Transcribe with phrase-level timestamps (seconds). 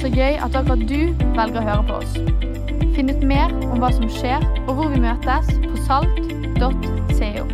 [0.00, 2.14] Så gøy at akkurat du velger å høre på oss.
[2.96, 7.44] Finn ut mer om hva som skjer, og hvor vi møtes på salt.co.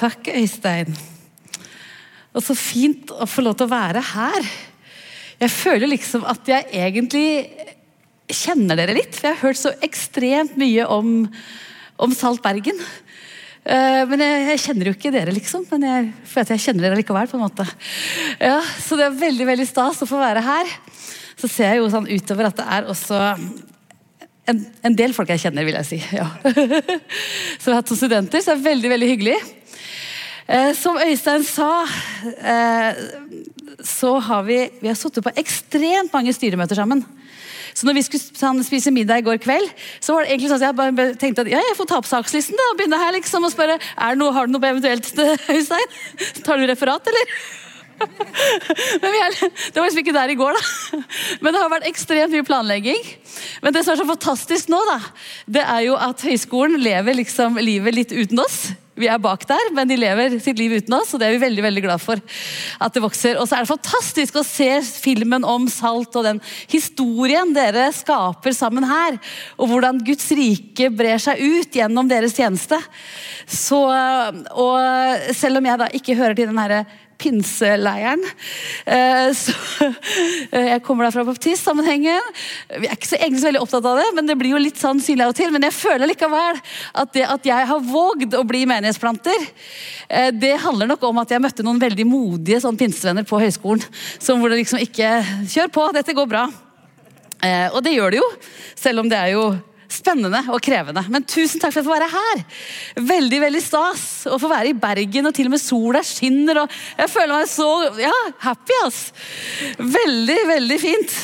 [0.00, 1.09] Takk, Øystein.
[2.36, 4.48] Og så fint å få lov til å være her.
[5.40, 7.26] Jeg føler liksom at jeg egentlig
[8.30, 11.24] kjenner dere litt, for jeg har hørt så ekstremt mye om,
[11.98, 12.78] om Salt Bergen.
[13.64, 15.66] Eh, men jeg, jeg, kjenner jo ikke dere, liksom.
[15.72, 17.30] Men jeg føler at jeg kjenner dere likevel.
[17.30, 17.66] på en måte.
[18.38, 20.70] Ja, Så det er veldig veldig stas å få være her.
[21.40, 23.20] Så ser jeg jo sånn utover at det er også
[24.50, 26.00] en, en del folk jeg kjenner, vil jeg si.
[26.16, 26.28] Ja.
[27.60, 29.36] Så jeg har hatt som studenter, så det er veldig, veldig hyggelig.
[30.50, 31.86] Eh, som Øystein sa,
[32.42, 32.94] eh,
[33.86, 37.04] så har vi, vi har sittet på ekstremt mange styremøter sammen.
[37.74, 39.70] Så når vi skulle spise middag i går kveld,
[40.02, 42.10] så var det egentlig sånn at jeg bare tenkte at ja, jeg får ta opp
[42.10, 45.12] sakslisten da, og begynne her liksom og spørre er det noe, har du noe eventuelt,
[45.54, 45.96] Øystein.
[46.42, 47.38] Tar du referat, eller?
[49.04, 51.00] Men er, det var liksom ikke der i går, da.
[51.44, 53.10] Men det har vært ekstremt mye planlegging.
[53.62, 54.98] Men det som er så fantastisk nå, da,
[55.46, 58.64] det er jo at høyskolen lever liksom livet litt uten oss.
[58.98, 61.44] Vi er bak der, men de lever sitt liv uten oss, og det er vi
[61.44, 62.20] veldig veldig glad for.
[62.80, 63.38] at det vokser.
[63.38, 68.52] Og så er det fantastisk å se filmen om salt og den historien dere skaper
[68.56, 69.18] sammen her.
[69.56, 72.80] Og hvordan Guds rike brer seg ut gjennom deres tjeneste.
[73.46, 73.80] Så,
[74.52, 76.84] og selv om jeg da ikke hører til den herre
[77.20, 78.22] pinseleiren.
[78.86, 79.54] Eh, så,
[80.50, 82.32] eh, jeg kommer da fra baptistsammenhengen.
[82.80, 84.80] Vi er ikke så egentlig så veldig opptatt av det, men det blir jo litt
[84.80, 85.52] sånn synlig av og til.
[85.54, 86.60] Men jeg føler likevel
[87.04, 89.46] at det at jeg har vågd å bli menighetsplanter,
[90.08, 93.84] eh, det handler nok om at jeg møtte noen veldig modige sånn pinsevenner på høyskolen.
[94.18, 95.08] Som hvor det liksom ikke
[95.50, 96.44] Kjør på, dette går bra.
[97.72, 98.26] Og det gjør det jo,
[98.76, 99.44] selv om det er jo
[99.90, 101.02] spennende og krevende.
[101.12, 102.42] Men tusen takk for at jeg får være her.
[103.10, 106.62] Veldig veldig stas å få være i Bergen, og til og med sola skinner.
[106.62, 107.68] og Jeg føler meg så
[108.00, 108.78] ja, happy.
[108.86, 109.00] ass.
[109.78, 111.16] Veldig, veldig fint.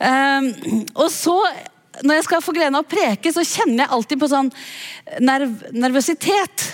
[0.00, 0.50] Um,
[0.94, 1.36] og så,
[2.04, 4.52] når jeg skal få gleden av å preke, så kjenner jeg alltid på sånn
[5.24, 6.70] nerv nervøsitet.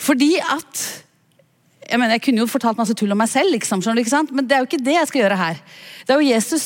[0.00, 0.84] Fordi at
[1.84, 3.82] jeg mener, jeg kunne jo fortalt masse tull om meg selv, liksom,
[4.32, 5.58] men det er jo ikke det jeg skal gjøre her.
[6.06, 6.64] Det er jo Jesus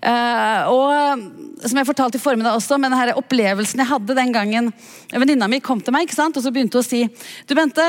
[0.00, 1.20] og
[1.60, 4.70] som jeg fortalte i formiddag også, med denne opplevelsen jeg hadde den gangen
[5.12, 6.38] venninna mi kom til meg ikke sant?
[6.40, 7.02] og så begynte hun å si
[7.44, 7.84] Du, Bente,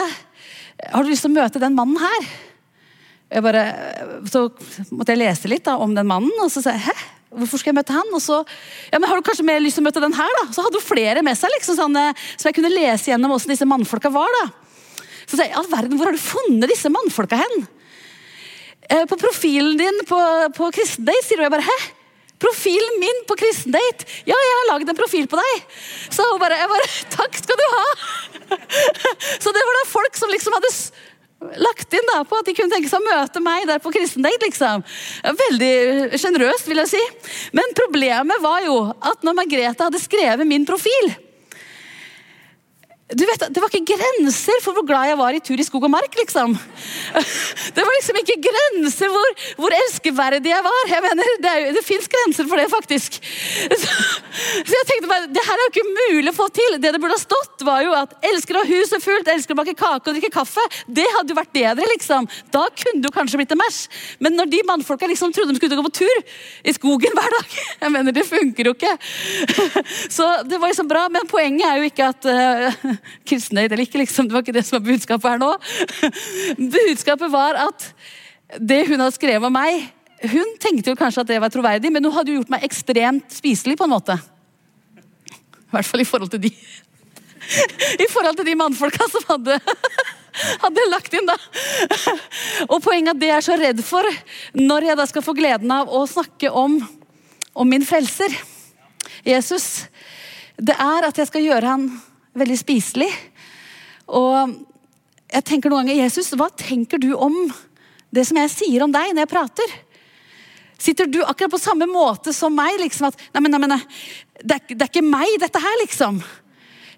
[0.92, 2.28] har du lyst til å møte den mannen her?
[3.32, 3.64] Jeg bare,
[4.28, 4.50] så
[4.92, 6.96] måtte jeg lese litt da, om den mannen, og så sa jeg hæ?
[7.32, 8.10] Hvorfor skal jeg møte han?
[8.12, 8.42] Og så,
[8.92, 10.34] ja, men Har du kanskje mer lyst til å møte den her?
[10.42, 10.50] da?
[10.52, 11.96] Så hadde hun flere med seg, liksom, sånn,
[12.36, 14.36] så jeg kunne lese gjennom hvordan disse mannfolka var.
[14.42, 15.06] da.
[15.24, 17.64] Så sa jeg, all verden, Hvor har du funnet disse mannfolka hen?
[18.90, 20.20] Eh, på profilen din på,
[20.58, 21.48] på Kristen Day sier hun.
[21.48, 21.80] jeg bare hæ?
[22.42, 24.08] Profilen min på kristendate!
[24.26, 25.64] Ja, jeg har lagd en profil på deg!
[26.10, 27.86] Så hun bare, jeg bare Takk skal du ha!
[29.44, 30.74] Så det var da folk som liksom hadde
[31.62, 34.46] lagt inn da på at de kunne tenke seg å møte meg der på kristendate.
[34.46, 34.84] liksom.
[35.46, 37.02] Veldig sjenerøst, vil jeg si.
[37.58, 41.14] Men problemet var jo at når Margrethe hadde skrevet min profil
[43.12, 45.84] du vet, Det var ikke grenser for hvor glad jeg var i tur i skog
[45.88, 46.16] og mark.
[46.18, 46.54] liksom.
[47.76, 50.82] Det var liksom ikke grenser hvor, hvor elskeverdig jeg var.
[50.92, 53.20] Jeg mener, Det, er, det fins grenser for det, faktisk.
[53.82, 53.88] Så,
[54.68, 56.78] så, jeg tenkte bare, det her er jo ikke mulig å få til.
[56.80, 59.60] Det det burde ha stått, var jo at 'elsker å ha huset fullt, elsker å
[59.60, 60.64] bake kake og drikke kaffe'.
[60.88, 62.28] Det hadde jo vært bedre, liksom.
[62.54, 63.82] Da kunne det jo kanskje blitt en match.
[64.20, 66.24] Men når de mannfolka liksom trodde de skulle gå på tur
[66.64, 68.96] i skogen hver dag Jeg mener, det funker jo ikke.
[70.10, 74.02] Så det var liksom bra, men poenget er jo ikke at uh, kristendate eller ikke.
[74.02, 74.28] Liksom.
[74.28, 75.52] Det var ikke det som var budskapet her nå.
[76.78, 77.88] budskapet var at
[78.60, 79.86] det hun hadde skrevet om meg
[80.32, 83.32] Hun tenkte jo kanskje at det var troverdig, men hun hadde jo gjort meg ekstremt
[83.34, 83.78] spiselig.
[83.80, 84.20] på en måte.
[85.32, 86.52] I hvert fall i forhold til de
[88.06, 89.58] I forhold til de mannfolka som hadde
[90.62, 91.36] hadde lagt inn, da.
[92.70, 94.08] Og poenget at det jeg er så redd for
[94.58, 96.80] når jeg da skal få gleden av å snakke om,
[97.52, 98.36] om min frelser,
[99.28, 99.88] Jesus,
[100.58, 101.90] det er at jeg skal gjøre han
[102.38, 103.10] veldig spiselig.
[104.12, 104.56] Og
[105.32, 107.38] jeg tenker noen ganger, Jesus, hva tenker du om
[108.12, 109.74] det som jeg sier om deg når jeg prater?
[110.82, 112.80] Sitter du akkurat på samme måte som meg?
[112.82, 113.76] liksom at, nei, men, nei, men,
[114.42, 116.22] det, er, det er ikke meg, dette her, liksom.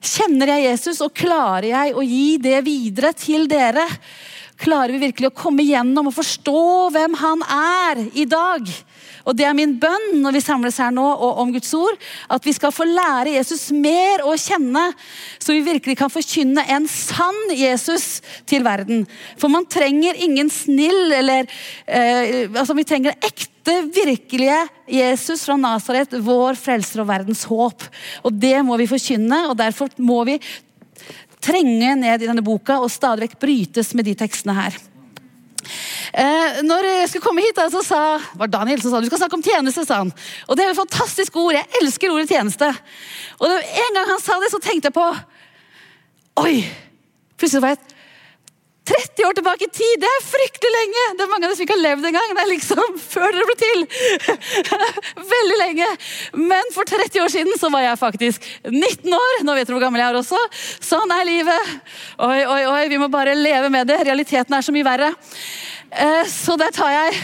[0.04, 3.86] Kjenner jeg Jesus, og klarer jeg å gi det videre til dere?
[4.60, 6.64] Klarer vi virkelig å komme gjennom og forstå
[6.96, 8.68] hvem han er i dag?
[9.24, 11.96] Og det er min bønn når vi samles her nå og om Guds ord,
[12.34, 14.90] at vi skal få lære Jesus mer å kjenne,
[15.40, 19.06] så vi virkelig kan forkynne en sann Jesus til verden.
[19.40, 21.48] For man trenger ingen snill eller
[21.88, 24.58] eh, altså Vi trenger ekte, virkelige
[24.92, 27.86] Jesus fra Nasaret, vår frelser og verdens håp.
[28.28, 30.40] Og det må vi forkynne, og derfor må vi
[31.44, 34.76] trenge ned i denne boka og stadig vekk brytes med de tekstene her.
[36.14, 38.02] Eh, når jeg skulle komme hit, da, så sa
[38.40, 39.86] var Daniel som sa du skal snakke om tjeneste.
[39.88, 40.14] sa han.
[40.48, 41.54] Og Det er jo et fantastisk ord.
[41.56, 42.70] Jeg elsker ordet tjeneste.
[43.40, 45.08] Og det, En gang han sa det, så tenkte jeg på
[46.44, 46.64] Oi!
[47.38, 47.94] Plutselig var jeg
[49.14, 51.04] 30 år tilbake i tid, det er fryktelig lenge!
[51.18, 52.32] Det er mange av dere som ikke har levd engang.
[52.34, 53.84] Det er liksom før dere ble til.
[55.34, 55.90] Veldig lenge.
[56.42, 59.46] Men for 30 år siden så var jeg faktisk 19 år.
[59.46, 60.42] Nå vet dere hvor gammel jeg er også.
[60.82, 61.76] Sånn er livet.
[62.26, 64.02] Oi, oi, oi, vi må bare leve med det.
[64.08, 65.14] Realiteten er så mye verre.
[65.94, 67.22] Eh, så der tar jeg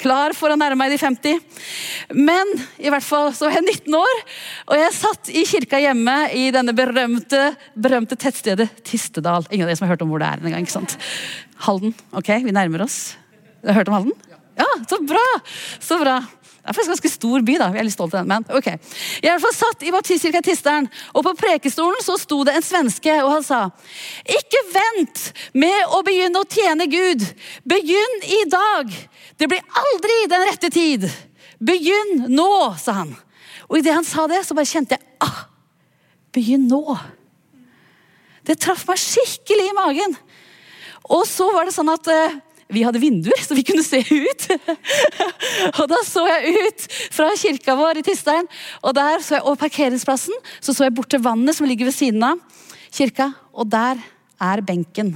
[0.00, 1.40] klar for å nærme meg de 50.
[2.16, 4.22] Men i hvert fall så var jeg 19 år,
[4.70, 9.48] og jeg satt i kirka hjemme i denne berømte, berømte tettstedet Tistedal.
[9.50, 10.98] Ingen av dere som har hørt om hvor det er en gang, ikke sant?
[11.66, 11.94] Halden.
[12.16, 13.16] Ok, vi nærmer oss.
[13.62, 14.18] Du Har hørt om Halden?
[14.58, 15.26] Ja, så bra!
[15.78, 16.18] Så bra.
[16.68, 17.66] Det er faktisk ganske stor by, da.
[17.72, 18.66] Vi er litt stolt av den, men ok.
[19.24, 23.14] Jeg er i satt i baptistkirka Tisteren, og på prekestolen så sto det en svenske,
[23.24, 23.60] og han sa
[24.36, 25.22] Ikke vent
[25.56, 27.24] med å begynne å tjene Gud.
[27.64, 28.92] Begynn i dag.
[29.40, 31.06] Det blir aldri den rette tid.
[31.56, 33.16] Begynn nå, sa han.
[33.70, 35.46] Og idet han sa det, så bare kjente jeg ah,
[36.36, 36.82] Begynn nå.
[38.44, 40.20] Det traff meg skikkelig i magen.
[41.16, 42.36] Og så var det sånn at uh,
[42.68, 44.46] vi hadde vinduer, så vi kunne se ut.
[45.80, 46.86] og da så jeg ut
[47.16, 48.48] fra kirka vår i Tisteren,
[48.84, 51.96] og der så jeg over parkeringsplassen så så jeg bort til vannet som ligger ved
[51.96, 52.42] siden av
[52.92, 54.00] kirka, og der
[54.38, 55.14] er benken.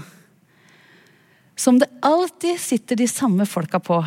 [1.57, 4.01] Som det alltid sitter de samme folka på.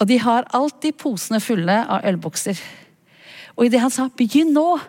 [0.00, 2.58] Og de har alltid posene fulle av ølbokser.
[3.54, 4.80] Og idet han sa 'begynn nå',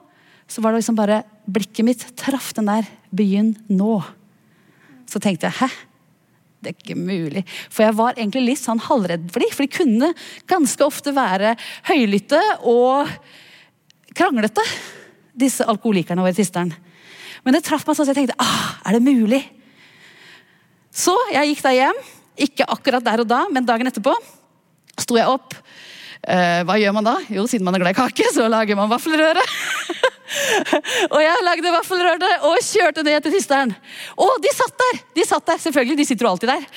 [0.47, 4.03] så var det liksom bare blikket mitt traff den der 'begynn nå'.
[5.05, 5.90] Så tenkte jeg 'hæ'?
[6.61, 7.41] Det er ikke mulig.
[7.73, 9.53] For jeg var egentlig litt sånn halvredd for dem.
[9.55, 10.11] For de kunne
[10.49, 11.55] ganske ofte være
[11.89, 13.09] høylytte og
[14.17, 14.63] kranglete,
[15.41, 16.73] disse alkoholikerne våre i Tisteren.
[17.41, 19.41] Men det traff meg sånn at jeg tenkte ah, er det mulig?
[20.93, 22.01] Så jeg gikk da hjem.
[22.45, 24.13] Ikke akkurat der og da, men dagen etterpå
[25.01, 25.55] sto jeg opp.
[26.21, 27.15] Eh, hva gjør man da?
[27.33, 29.41] Jo, siden man er glad i kake, så lager man vaffelrøre.
[31.13, 33.73] og jeg lagde vaffelrørene og kjørte ned til Tisteren.
[34.19, 35.01] Og de satt der!
[35.17, 36.67] De satt der, selvfølgelig, de sitter jo alltid der.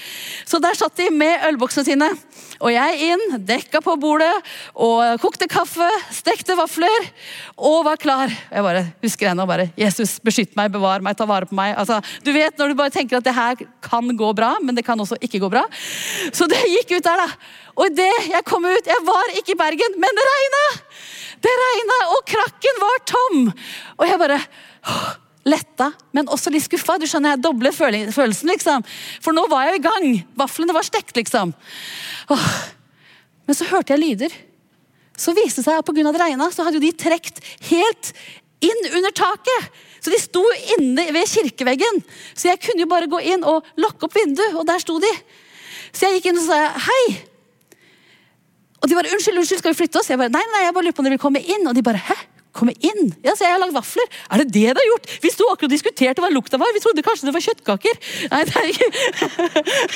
[0.49, 2.11] Så der satt de med ølboksene sine.
[2.63, 4.33] Og jeg inn, dekka på bordet
[4.75, 7.09] og kokte kaffe, stekte vafler
[7.57, 8.33] og var klar.
[8.51, 11.75] Jeg bare husker ennå bare Jesus, beskytt meg, bevar meg, ta vare på meg.
[11.81, 14.87] Altså, du vet når du bare tenker at det her kan gå bra, men det
[14.87, 15.67] kan også ikke gå bra.
[16.33, 17.29] Så det gikk ut der, da.
[17.75, 20.65] Og idet jeg kom ut Jeg var ikke i Bergen, men det regna!
[21.45, 23.45] Det regna, og krakken var tom!
[23.99, 24.41] Og jeg bare
[25.45, 26.97] letta, men også litt skuffa.
[26.97, 28.85] Du skjønner, jeg doble følelsen, liksom.
[29.25, 30.09] For nå var jeg i gang.
[30.41, 31.53] Vaflene var stekt, liksom.
[32.33, 32.49] Åh.
[33.45, 34.37] Men så hørte jeg lyder.
[35.21, 36.07] Så viste det seg at pga.
[36.11, 38.15] det regna, så hadde de trukket helt
[38.65, 39.69] inn under taket.
[40.01, 40.43] Så de sto
[40.77, 42.03] inne ved kirkeveggen.
[42.33, 45.13] Så jeg kunne jo bare gå inn og lukke opp vinduet, og der sto de.
[45.93, 46.59] Så jeg gikk inn og sa
[46.89, 47.05] hei.
[48.85, 50.85] Og de bare 'Unnskyld, unnskyld, skal vi flytte oss?' Jeg bare, nei, nei, jeg bare
[50.85, 51.65] lurer på om dere vil komme inn.
[51.67, 52.17] Og de bare 'Hæ?
[52.53, 54.05] Komme inn?' Ja, så jeg har lagd vafler.
[54.31, 55.07] Er det det du har gjort?
[55.25, 56.69] Vi sto akkurat og diskuterte hva lukta var.
[56.77, 57.97] Vi trodde kanskje det var kjøttkaker.
[58.31, 58.89] Nei, det er ikke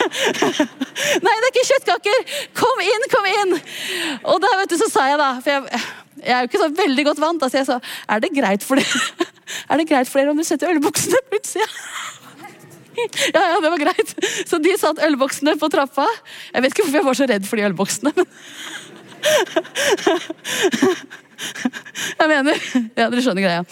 [1.26, 2.18] Nei, det er ikke kjøttkaker.
[2.57, 3.52] Kom inn, kom inn.
[4.25, 5.85] Og da vet du, så sa jeg da For jeg,
[6.25, 7.42] jeg er jo ikke så veldig godt vant.
[7.42, 9.28] Altså så jeg sa er det greit for dere
[9.71, 11.68] Er det greit for dere om du setter ølbuksene på utsida?
[13.35, 14.14] Ja, ja, det var greit.
[14.49, 16.07] Så de satt ølboksene på trappa.
[16.52, 18.12] Jeg vet ikke hvorfor jeg var så redd for de ølboksene.
[18.14, 18.26] men
[22.19, 22.61] jeg mener
[22.99, 23.62] Ja, dere skjønner greia.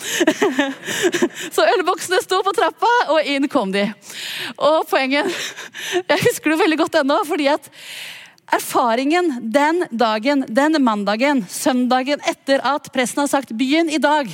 [1.56, 3.86] Så ølboksene sto på trappa, og inn kom de.
[4.56, 5.30] Og poenget
[6.02, 7.70] Jeg husker det veldig godt ennå, fordi at
[8.54, 14.30] erfaringen den dagen, den mandagen, søndagen etter at presten har sagt 'begynn i dag',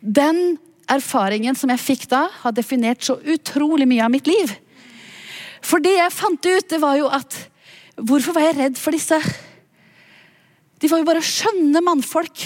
[0.00, 0.58] den
[0.90, 4.52] erfaringen som jeg fikk da, har definert så utrolig mye av mitt liv.
[5.64, 7.44] For det jeg fant ut, det var jo at
[7.94, 9.14] Hvorfor var jeg redd for disse?
[10.82, 12.42] De var jo bare skjønne mannfolk.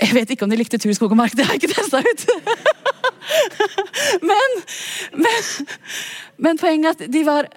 [0.00, 1.34] Jeg vet ikke om de likte tur, skog og mark.
[1.36, 2.24] Det har jeg ikke testa ut.
[4.30, 4.56] men,
[5.26, 5.50] men,
[6.40, 7.50] men poenget er at de var,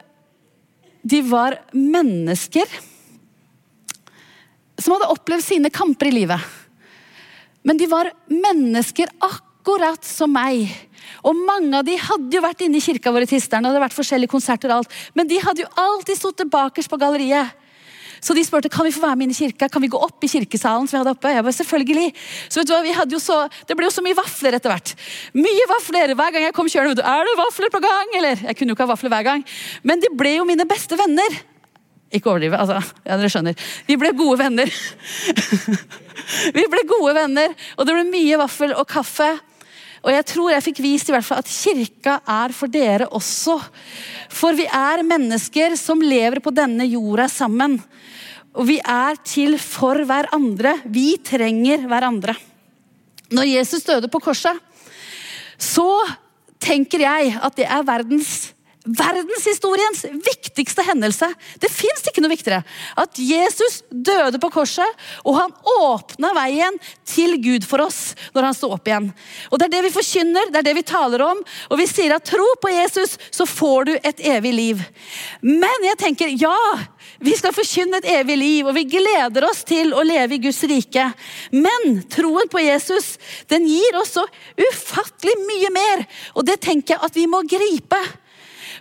[1.15, 2.67] de var mennesker
[4.75, 6.51] som hadde opplevd sine kamper i livet.
[7.63, 10.67] Men de var mennesker akkurat som meg.
[11.23, 13.77] Og mange av de hadde jo vært inne i kirka vår i Tisteren, og det
[13.77, 17.59] hadde vært forskjellige konserter og alt, men de hadde jo alltid stått bakerst på galleriet.
[18.23, 20.23] Så de spurte kan vi få være med inn i kirka, kan vi gå opp
[20.23, 20.87] i kirkesalen.
[20.87, 21.27] som vi hadde oppe?
[21.27, 22.05] Jeg bare, selvfølgelig.
[22.47, 24.71] Så vet du hva, vi hadde jo så, Det ble jo så mye vafler etter
[24.71, 24.93] hvert.
[25.35, 27.03] Mye vafler hver gang jeg kom kjørende.
[27.03, 28.15] Er det vafler på gang?
[28.15, 29.43] Eller, Jeg kunne jo ikke ha vafler hver gang.
[29.83, 31.35] Men de ble jo mine beste venner.
[32.13, 32.77] Ikke overdrive, altså.
[33.07, 33.63] Ja, dere skjønner.
[33.87, 34.69] Vi ble gode venner.
[36.57, 39.31] vi ble gode venner, og det ble mye vaffel og kaffe.
[40.03, 43.55] Og jeg tror jeg fikk vist i hvert fall at kirka er for dere også.
[44.33, 47.79] For vi er mennesker som lever på denne jorda sammen.
[48.53, 50.75] Og vi er til for hverandre.
[50.85, 52.35] Vi trenger hverandre.
[53.33, 54.59] Når Jesus døde på korset,
[55.57, 55.87] så
[56.61, 58.52] tenker jeg at det er verdens
[58.83, 61.29] verdenshistoriens viktigste hendelse.
[61.61, 62.63] Det fins ikke noe viktigere.
[62.99, 64.87] At Jesus døde på korset,
[65.23, 69.11] og han åpna veien til Gud for oss når han sto opp igjen.
[69.51, 71.39] Og Det er det vi forkynner, det er det vi taler om.
[71.71, 74.83] Og vi sier at tro på Jesus, så får du et evig liv.
[75.41, 76.57] Men jeg tenker, ja,
[77.23, 80.59] vi skal forkynne et evig liv, og vi gleder oss til å leve i Guds
[80.67, 81.05] rike.
[81.55, 83.15] Men troen på Jesus
[83.51, 84.25] den gir oss så
[84.59, 86.03] ufattelig mye mer,
[86.35, 88.01] og det tenker jeg at vi må gripe.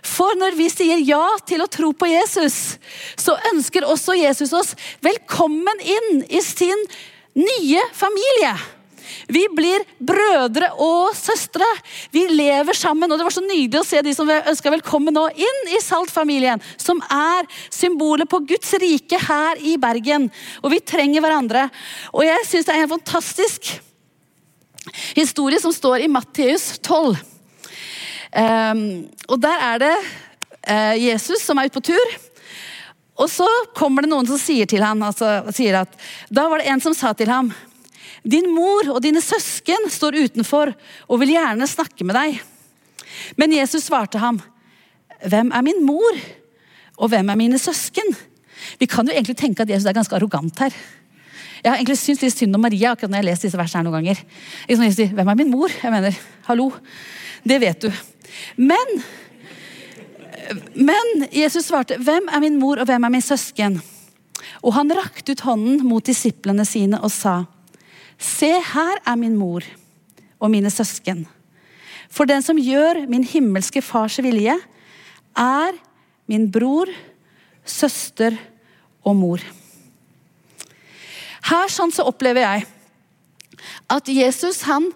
[0.03, 2.77] For når vi sier ja til å tro på Jesus,
[3.15, 6.87] så ønsker også Jesus oss velkommen inn i sin
[7.39, 8.53] nye familie.
[9.27, 11.65] Vi blir brødre og søstre.
[12.11, 13.11] Vi lever sammen.
[13.11, 16.61] og Det var så nydelig å se de som ønska velkommen nå inn i Salt-familien,
[16.77, 20.29] som er symbolet på Guds rike her i Bergen.
[20.63, 21.67] Og vi trenger hverandre.
[22.13, 23.75] Og jeg syns det er en fantastisk
[25.15, 27.32] historie som står i Matteus 12.
[28.33, 28.85] Um,
[29.29, 29.95] og der er det
[30.65, 32.15] uh, Jesus som er ute på tur.
[33.21, 33.45] Og så
[33.77, 35.93] kommer det noen som sier til ham, altså, sier at
[36.33, 37.51] Da var det en som sa til ham
[38.23, 40.71] din mor og dine søsken står utenfor
[41.11, 42.39] og vil gjerne snakke med deg.
[43.35, 44.39] Men Jesus svarte ham,
[45.27, 46.19] hvem er min mor,
[46.97, 48.15] og hvem er mine søsken?
[48.79, 50.71] Vi kan jo egentlig tenke at Jesus er ganske arrogant her.
[51.63, 53.81] Jeg har egentlig syntes litt synd om Maria akkurat når jeg har lest disse versene
[53.81, 54.23] her noen ganger.
[54.67, 55.71] Liksom, hvem er min mor?
[55.83, 56.71] Jeg mener, hallo.
[57.43, 58.03] Det vet du.
[58.55, 58.95] Men,
[60.75, 63.79] men Jesus svarte, hvem er min mor, og hvem er min søsken?
[64.63, 67.43] Og han rakte ut hånden mot disiplene sine og sa,
[68.23, 69.65] Se, her er min mor
[70.39, 71.25] og mine søsken.
[72.13, 74.53] For den som gjør min himmelske fars vilje,
[75.35, 75.79] er
[76.29, 76.91] min bror,
[77.65, 78.37] søster
[79.03, 79.43] og mor.
[81.49, 82.67] Her sånn så opplever jeg
[83.91, 84.91] at Jesus han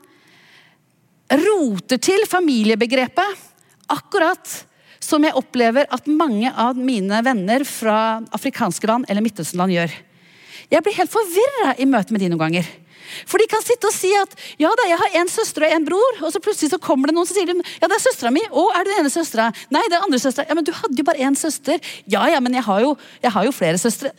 [1.29, 3.45] roter til familiebegrepet
[3.91, 4.63] akkurat
[5.03, 9.95] som jeg opplever at mange av mine venner fra afrikanske land eller Midtøsten-land gjør.
[10.73, 12.67] Jeg blir helt forvirra i møte med de noen ganger.
[13.27, 15.85] For de kan sitte og si at ja da, jeg har en søster og en
[15.87, 18.43] bror, og så plutselig så kommer det noen som sier ja det er søstera mi.
[18.51, 19.47] Å, er det den ene søstera?
[19.73, 20.47] Nei, det er andre søstera.
[20.49, 21.79] Ja, men du hadde jo bare én søster.
[22.11, 24.11] Ja ja, men jeg har jo, jeg har jo flere søstre.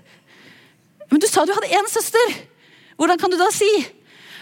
[1.13, 2.35] Men du sa du hadde én søster.
[2.99, 3.69] Hvordan kan du da si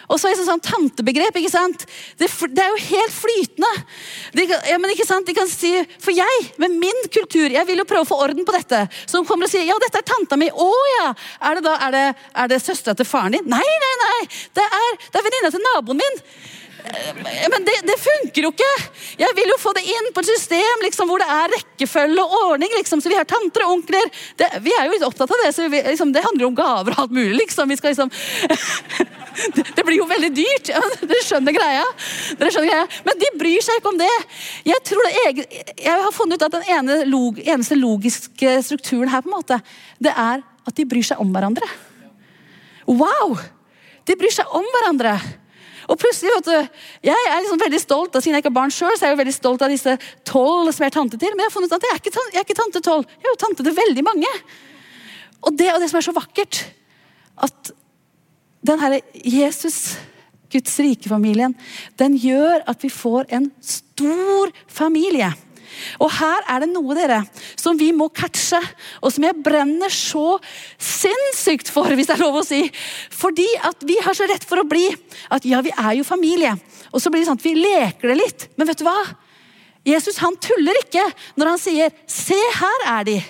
[0.07, 1.37] og så er det sånn tantebegrep.
[1.41, 1.87] ikke sant?
[2.19, 3.73] Det, det, er jo helt flytende.
[4.37, 5.27] De, ja, men ikke sant?
[5.27, 5.73] De kan si,
[6.03, 8.85] For jeg, med min kultur, jeg vil jo prøve å få orden på dette.
[9.05, 10.51] Så hun kommer og sier ja, dette er tanta mi.
[10.51, 11.09] Å ja!
[11.51, 12.05] Er det da, er det,
[12.55, 13.51] det søstera til faren din?
[13.51, 14.21] Nei, nei, nei!
[14.57, 16.23] Det er, det er venninna til naboen min.
[16.87, 18.71] Eh, men det, det, funker jo ikke!
[19.19, 22.37] Jeg vil jo få det inn på et system liksom, hvor det er rekkefølge og
[22.53, 22.73] ordning.
[22.79, 24.11] Liksom, så vi har tanter og onkler.
[24.39, 25.53] Det, vi er jo litt opptatt av det.
[25.57, 27.37] så vi, liksom, Det handler om gaver og alt mulig.
[27.43, 27.71] liksom.
[27.73, 28.13] Vi skal liksom
[29.77, 30.71] det, blir jo veldig dyrt.
[30.73, 31.57] Ja, dere skjønner.
[31.57, 32.85] Dere skjønner greia.
[33.09, 34.13] Men de bryr seg ikke om det.
[34.69, 35.17] Jeg, tror det
[35.83, 39.61] jeg har funnet ut at den ene log, eneste logiske strukturen her på en måte,
[40.03, 41.67] det er at de bryr seg om hverandre.
[42.87, 43.37] Wow!
[44.07, 45.17] De bryr seg om hverandre.
[45.87, 48.75] Og plutselig, vet du, Jeg er liksom veldig stolt og siden jeg ikke har barn
[48.75, 51.35] selv, så er jeg veldig stolt av disse tolv som jeg er tante til.
[51.35, 53.07] Men jeg har funnet ut at jeg er ikke, jeg er ikke tante tolv.
[53.17, 54.33] Jeg er jo tante til veldig mange.
[55.47, 56.63] Og det, og det som er så vakkert,
[57.47, 57.73] at
[58.67, 59.97] den herre Jesus,
[60.51, 61.55] Guds rike familien,
[62.01, 65.31] den gjør at vi får en stor familie.
[66.03, 67.21] Og her er det noe dere,
[67.59, 68.61] som vi må catche,
[69.03, 70.39] og som jeg brenner så
[70.79, 72.63] sinnssykt for, hvis det er lov å si.
[73.13, 74.89] Fordi at vi har så rett for å bli
[75.35, 76.57] at ja, vi er jo familie.
[76.93, 78.49] Og så blir det sånn at vi leker det litt.
[78.57, 78.99] Men vet du hva?
[79.87, 81.05] Jesus han tuller ikke
[81.39, 83.25] når han sier 'se, her er de'.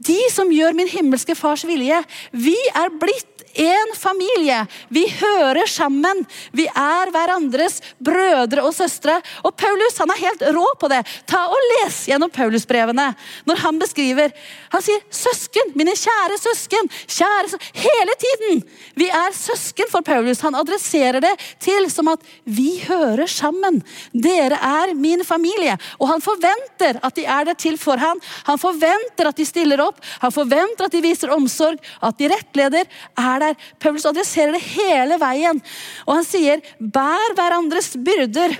[0.00, 1.98] De som gjør min himmelske fars vilje.
[2.32, 4.66] Vi er blitt én familie.
[4.88, 6.24] Vi hører sammen.
[6.52, 9.18] Vi er hverandres brødre og søstre.
[9.44, 11.02] Og Paulus han er helt rå på det.
[11.30, 13.10] Ta og Les gjennom Paulusbrevene
[13.48, 14.32] når han beskriver.
[14.70, 16.90] Han sier 'søsken, mine kjære søsken'.
[17.06, 18.62] kjære søsken, Hele tiden!
[18.94, 20.40] Vi er søsken for Paulus.
[20.40, 23.82] Han adresserer det til som at vi hører sammen.
[24.12, 25.76] Dere er min familie.
[25.98, 28.20] Og han forventer at de er der til for han.
[28.46, 30.00] Han forventer at de stiller opp.
[30.20, 32.84] Han forventer at de viser omsorg, at de rettleder.
[33.16, 33.56] er der.
[33.82, 35.60] Paulus adresserer det hele veien.
[36.06, 38.56] Og han sier, bær hverandres byrder.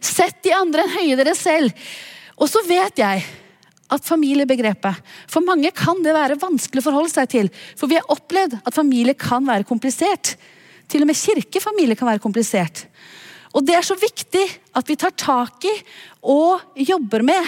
[0.00, 1.74] Sett de andre enn høye dere selv.
[2.36, 3.24] Og så vet jeg
[3.86, 4.98] at familiebegrepet
[5.30, 7.50] For mange kan det være vanskelig å forholde seg til.
[7.78, 10.34] For vi har opplevd at familie kan være komplisert.
[10.90, 12.86] Til og med kirkefamilie kan være komplisert.
[13.56, 14.44] Og det er så viktig
[14.76, 15.72] at vi tar tak i
[16.28, 17.46] og jobber med.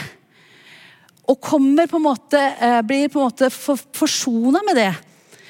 [1.29, 4.93] Og kommer på en måte, eh, blir på en måte forsona med det.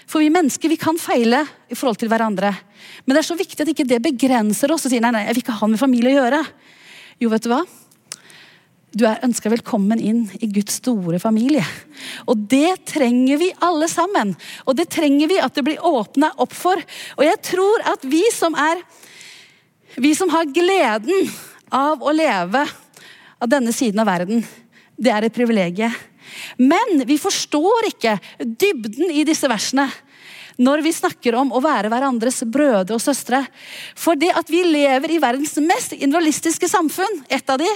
[0.09, 2.55] For vi mennesker vi kan feile i forhold til hverandre.
[3.05, 5.37] Men det er så viktig at ikke det begrenser oss og sier nei, nei, jeg
[5.37, 6.41] vil ikke ha med familie å gjøre.
[7.21, 7.61] Jo, vet du hva?
[8.97, 11.65] Du er ønska velkommen inn i Guds store familie.
[12.25, 14.33] Og det trenger vi alle sammen.
[14.65, 16.81] Og det trenger vi at det blir åpna opp for.
[17.19, 18.85] Og jeg tror at vi som er
[19.99, 21.31] Vi som har gleden
[21.75, 22.61] av å leve
[23.41, 24.45] av denne siden av verden,
[24.95, 25.95] det er et privilegium.
[26.59, 29.89] Men vi forstår ikke dybden i disse versene
[30.59, 33.45] når vi snakker om å være hverandres brødre og søstre.
[33.95, 37.69] For det at vi lever i verdens mest individualistiske samfunn, et av de,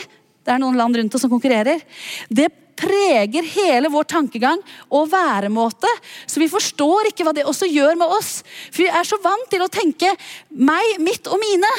[0.43, 1.85] det er noen land rundt oss som konkurrerer,
[2.27, 2.49] det
[2.83, 4.59] preger hele vår tankegang
[4.91, 5.91] og væremåte.
[6.27, 8.41] Så vi forstår ikke hva det også gjør med oss.
[8.73, 10.11] For vi er så vant til å tenke
[10.51, 11.71] meg, mitt og mine.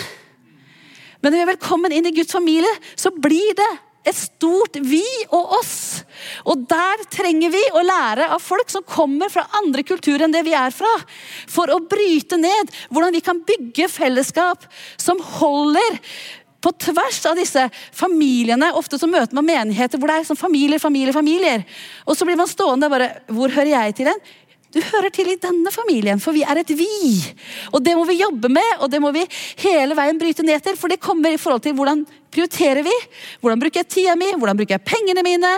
[1.20, 3.72] Men når vi er velkommen inn i Guds familie, så blir det
[4.03, 6.03] et stort vi og oss.
[6.50, 10.43] Og der trenger vi å lære av folk som kommer fra andre kulturer enn det
[10.48, 10.91] vi er fra.
[11.51, 14.67] For å bryte ned hvordan vi kan bygge fellesskap
[15.00, 16.01] som holder
[16.63, 17.63] på tvers av disse
[17.95, 18.72] familiene.
[18.79, 21.65] Ofte så møter man menigheter hvor det er sånn familier, familier, familier.
[22.07, 24.24] Og så blir man stående der bare Hvor hører jeg til hen?
[24.74, 26.89] Du hører til i denne familien, for vi er et vi.
[27.70, 29.22] Og det må vi jobbe med, og det må vi
[29.62, 30.77] hele veien bryte ned til.
[30.80, 32.01] For det kommer i forhold til hvordan
[32.34, 32.96] prioriterer vi?
[33.44, 34.32] Hvordan bruker jeg tida mi?
[34.34, 35.51] Hvordan bruker jeg pengene mine?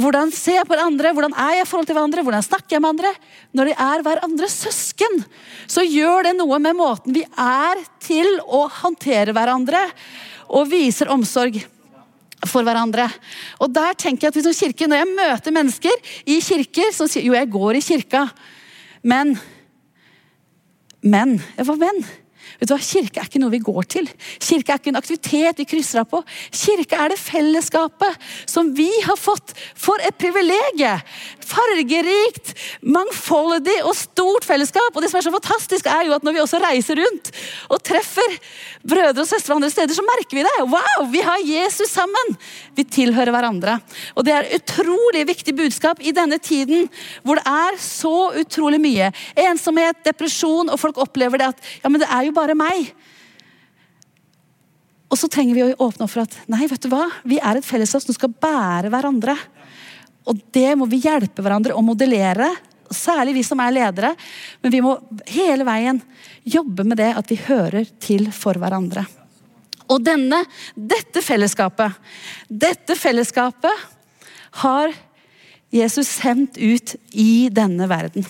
[0.00, 1.12] Hvordan ser jeg på andre?
[1.12, 2.24] Hvordan er jeg i forhold til hverandre?
[2.24, 3.12] Hvordan snakker jeg med andre?
[3.52, 5.20] Når de er hverandres søsken,
[5.68, 9.84] så gjør det noe med måten vi er til å håndtere hverandre
[10.48, 11.60] og viser omsorg
[12.50, 13.08] for hverandre.
[13.60, 17.08] Og der tenker jeg at vi som kirke, Når jeg møter mennesker i kirker som
[17.08, 18.28] sier jo, jeg går i kirka,
[19.02, 19.38] men
[21.02, 21.40] Men.
[21.56, 22.06] jeg var venn.
[22.56, 22.80] Vet du hva?
[22.80, 24.08] Kirke er ikke noe vi går til.
[24.40, 26.22] Kirke er ikke en aktivitet vi krysser av på.
[26.54, 28.16] Kirke er det fellesskapet
[28.48, 31.02] som vi har fått for et privilegium.
[31.46, 34.90] Fargerikt, mangfoldig og stort fellesskap.
[34.94, 37.30] Og det som er så fantastisk er jo at Når vi også reiser rundt
[37.70, 38.36] og treffer
[38.86, 40.54] brødre og søstre andre steder, så merker vi det.
[40.66, 42.36] Wow, vi har Jesus sammen!
[42.76, 43.78] Vi tilhører hverandre.
[44.16, 46.88] Og Det er utrolig viktig budskap i denne tiden
[47.22, 49.10] hvor det er så utrolig mye
[49.46, 52.90] ensomhet, depresjon, og folk opplever det at ja, men det er jo bare meg.
[55.06, 57.06] Og så trenger vi å åpne opp for at nei, vet du hva?
[57.24, 59.36] vi er et fellesskap som skal bære hverandre.
[60.26, 62.48] Og det må vi hjelpe hverandre å modellere.
[62.90, 64.12] Særlig vi som er ledere.
[64.62, 64.96] Men vi må
[65.30, 66.00] hele veien
[66.46, 69.06] jobbe med det at vi hører til for hverandre.
[69.86, 70.40] Og denne,
[70.74, 71.94] dette fellesskapet,
[72.48, 73.84] dette fellesskapet
[74.62, 74.94] har
[75.74, 78.26] Jesus sendt ut i denne verden.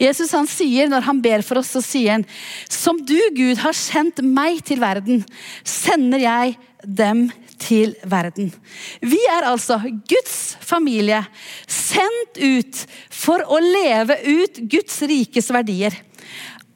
[0.00, 2.24] Jesus han sier Når han ber for oss, så sier han
[2.72, 5.20] Som du, Gud, har sendt meg til verden,
[5.60, 7.26] sender jeg dem
[7.60, 8.50] til verden.
[9.00, 11.22] Vi er altså Guds familie,
[11.66, 15.96] sendt ut for å leve ut Guds rikes verdier.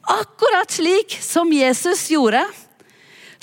[0.03, 2.43] Akkurat slik som Jesus gjorde,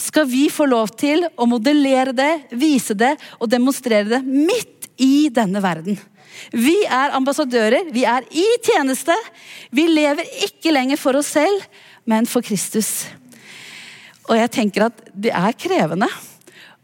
[0.01, 5.29] skal vi få lov til å modellere det, vise det og demonstrere det midt i
[5.33, 5.99] denne verden.
[6.53, 9.17] Vi er ambassadører, vi er i tjeneste.
[9.77, 11.65] Vi lever ikke lenger for oss selv,
[12.09, 13.11] men for Kristus.
[14.31, 16.09] Og jeg tenker at det er krevende.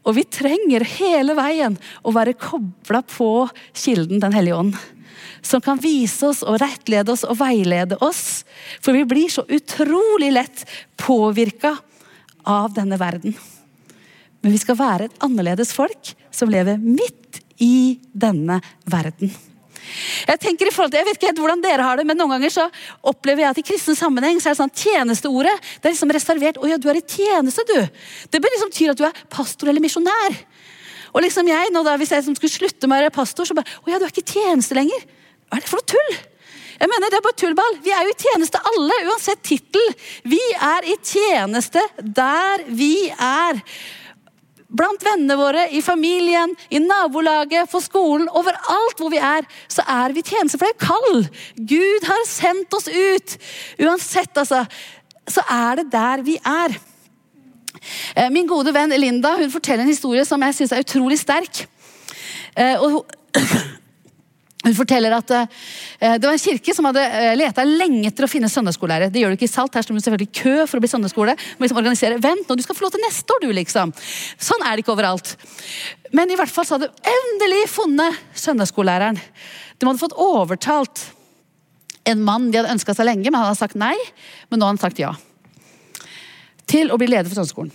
[0.07, 4.77] Og vi trenger hele veien å være kobla på Kilden Den hellige ånd.
[5.43, 8.45] Som kan vise oss og rettlede oss og veilede oss.
[8.83, 10.65] For vi blir så utrolig lett
[11.01, 11.77] påvirka
[12.47, 13.35] av denne verden.
[14.43, 19.33] Men vi skal være et annerledes folk som lever midt i denne verden.
[20.27, 22.37] Jeg tenker i forhold til, jeg vet ikke helt hvordan dere har det, men Noen
[22.37, 22.67] ganger så
[23.07, 26.61] opplever jeg at i kristen sammenheng så er det sånn tjenesteordet det er liksom reservert.
[26.61, 27.77] Å ja, du er i tjeneste, du.
[28.31, 30.39] Det bør liksom tyde at du er pastor eller misjonær.
[31.17, 33.79] Og liksom jeg, nå da, Hvis jeg skulle slutte med å være pastor, så bare
[33.85, 35.05] Å ja, du er ikke i tjeneste lenger.
[35.47, 36.17] Hva er det for noe tull?
[36.77, 37.79] Jeg mener, Det er bare tullball.
[37.85, 39.95] Vi er jo i tjeneste alle, uansett tittel.
[40.29, 43.63] Vi er i tjeneste der vi er.
[44.77, 50.15] Blant vennene våre, i familien, i nabolaget, på skolen, overalt hvor vi er, så er
[50.17, 50.61] vi tjenester.
[50.61, 51.23] For det er kall.
[51.73, 53.39] Gud har sendt oss ut.
[53.87, 54.65] Uansett, altså,
[55.29, 56.77] så er det der vi er.
[58.17, 61.65] Eh, min gode venn Linda hun forteller en historie som jeg syns er utrolig sterk.
[62.57, 63.03] Eh, og hun
[64.75, 65.47] forteller at uh,
[66.17, 69.13] Det var en kirke som hadde uh, leta lenge etter å finne søndagsskolelærere.
[69.15, 69.77] Det gjør du ikke i Salt.
[69.79, 71.37] Her står du selvfølgelig kø for å bli søndagsskole.
[71.37, 73.95] Må liksom organisere, Vent nå, du skal få lov til neste år, du, liksom.
[74.49, 75.37] Sånn er det ikke overalt.
[76.17, 79.21] Men i hvert fall så hadde hun endelig funnet søndagsskolelæreren.
[79.77, 81.07] De hadde fått overtalt
[82.07, 83.97] en mann de hadde ønska seg lenge, men han hadde sagt nei.
[84.51, 85.13] Men nå har han sagt ja.
[86.71, 87.75] Til å bli leder for søndagsskolen.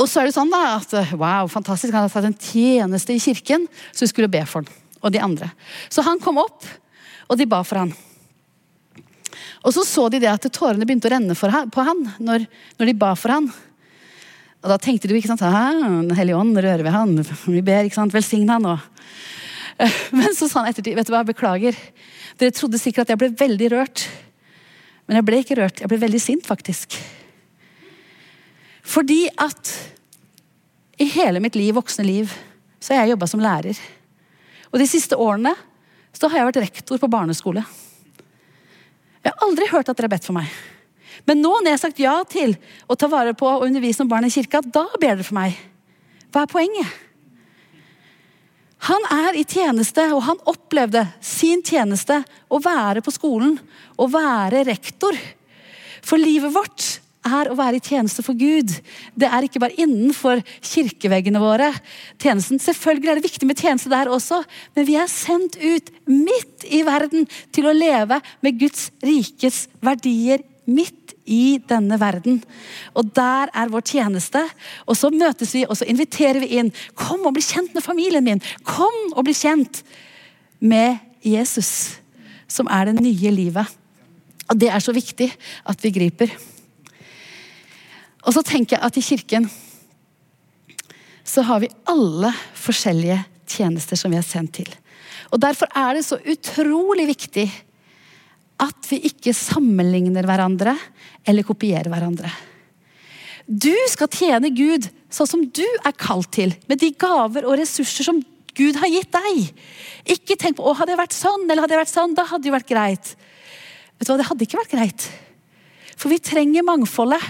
[0.00, 3.20] Og så er det sånn da, at wow, fantastisk, Han hadde tatt en tjeneste i
[3.20, 5.50] kirken, så vi skulle be for han og de andre.
[5.92, 6.66] Så han kom opp,
[7.30, 7.92] og de ba for han.
[9.60, 12.46] Og så så de det at tårene begynte å renne han, på han når,
[12.78, 13.50] når, de ba for han.
[14.60, 17.14] Og da tenkte de ikke sant, Den hellige ånd rører ved han.
[17.20, 18.76] Vi ber, ikke sant, velsign han nå.
[20.16, 21.76] Men så sa han ettertid, vet du hva, beklager.
[22.40, 24.04] Dere trodde sikkert at jeg ble veldig rørt.
[25.08, 25.80] Men jeg ble ikke rørt.
[25.82, 26.96] Jeg ble veldig sint, faktisk.
[28.90, 29.72] Fordi at
[31.00, 32.32] i hele mitt liv, voksne liv,
[32.80, 33.76] så har jeg jobba som lærer.
[34.70, 35.54] Og de siste årene
[36.14, 37.62] så har jeg vært rektor på barneskole.
[39.20, 40.48] Jeg har aldri hørt at dere har bedt for meg.
[41.28, 42.54] Men nå når jeg har sagt ja til
[42.88, 45.58] å ta vare på og undervise om barn i kirka, da ber dere for meg.
[46.30, 46.98] Hva er poenget?
[48.88, 53.58] Han er i tjeneste, og han opplevde sin tjeneste å være på skolen
[54.00, 55.16] Å være rektor.
[56.00, 56.86] For livet vårt
[57.26, 58.72] er å være i tjeneste for Gud.
[59.18, 61.70] Det er ikke bare innenfor kirkeveggene våre.
[62.20, 64.42] Tjenesten, Selvfølgelig er det viktig med tjeneste der også,
[64.76, 70.44] men vi er sendt ut midt i verden til å leve med Guds rikes verdier
[70.70, 72.40] midt i denne verden.
[72.96, 74.42] Og der er vår tjeneste.
[74.86, 76.72] Og så møtes vi og så inviterer vi inn.
[76.98, 78.42] Kom og bli kjent med familien min.
[78.66, 79.82] Kom og bli kjent
[80.60, 82.00] med Jesus,
[82.48, 83.76] som er det nye livet.
[84.50, 85.30] Og det er så viktig
[85.68, 86.32] at vi griper.
[88.26, 89.48] Og så tenker jeg at i kirken
[91.30, 93.18] så har vi alle forskjellige
[93.50, 94.70] tjenester som vi er sendt til.
[95.30, 97.46] Og Derfor er det så utrolig viktig
[98.60, 100.74] at vi ikke sammenligner hverandre
[101.28, 102.30] eller kopierer hverandre.
[103.46, 108.06] Du skal tjene Gud sånn som du er kalt til, med de gaver og ressurser
[108.06, 108.20] som
[108.54, 109.48] Gud har gitt deg.
[110.14, 112.46] Ikke tenk på å, hadde jeg vært sånn eller hadde jeg vært sånn, da hadde
[112.46, 113.12] det vært greit.
[113.98, 115.08] Vet du hva, Det hadde ikke vært greit.
[115.96, 117.24] For vi trenger mangfoldet.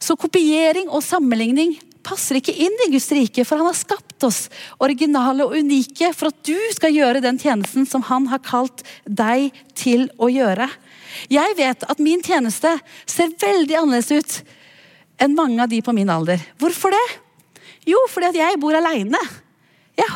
[0.00, 4.46] Så kopiering og sammenligning passer ikke inn i Guds rike, for han har skapt oss
[4.80, 9.50] originale og unike for at du skal gjøre den tjenesten som han har kalt deg
[9.76, 10.68] til å gjøre.
[11.32, 12.72] Jeg vet at min tjeneste
[13.04, 14.56] ser veldig annerledes ut
[15.20, 16.40] enn mange av de på min alder.
[16.60, 17.06] Hvorfor det?
[17.88, 19.20] Jo, fordi at jeg bor aleine.
[19.98, 20.08] Jeg,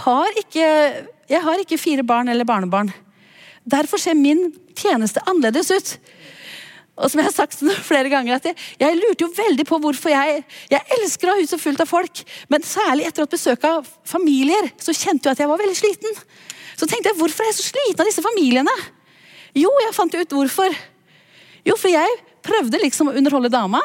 [1.29, 2.93] jeg har ikke fire barn eller barnebarn.
[3.65, 5.95] Derfor ser min tjeneste annerledes ut.
[6.95, 10.45] Og som jeg har sagt flere ganger, jeg, jeg lurte jo veldig på hvorfor jeg
[10.71, 13.67] Jeg elsker å ha huset fullt av folk, men særlig etter å ha besøk
[14.07, 16.21] familier, så kjente jeg at jeg var veldig sliten.
[16.75, 18.75] Så tenkte jeg, hvorfor er jeg så sliten av disse familiene?
[19.55, 20.75] Jo, jeg fant ut hvorfor.
[21.65, 23.81] Jo, for jeg prøvde liksom å underholde dama